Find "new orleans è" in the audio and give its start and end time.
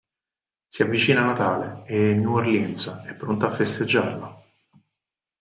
2.15-3.15